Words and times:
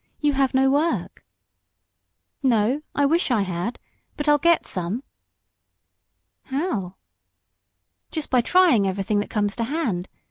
You 0.19 0.33
have 0.33 0.55
no 0.55 0.71
work?" 0.71 1.23
"No; 2.41 2.81
I 2.95 3.05
wish 3.05 3.29
I 3.29 3.41
had. 3.43 3.77
But 4.17 4.27
I'll 4.27 4.39
get 4.39 4.65
some." 4.65 5.03
"How?" 6.45 6.95
"Just 8.09 8.31
by 8.31 8.41
trying 8.41 8.87
everything 8.87 9.19
that 9.19 9.29
comes 9.29 9.55
to 9.57 9.65
hand. 9.65 10.09